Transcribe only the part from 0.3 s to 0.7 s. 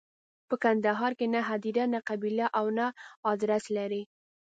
په